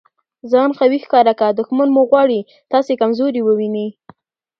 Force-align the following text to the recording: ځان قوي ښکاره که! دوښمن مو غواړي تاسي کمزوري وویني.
ځان 0.51 0.69
قوي 0.79 0.99
ښکاره 1.03 1.33
که! 1.39 1.47
دوښمن 1.57 1.89
مو 1.95 2.01
غواړي 2.09 2.39
تاسي 2.71 2.93
کمزوري 3.01 3.41
وویني. 3.43 3.87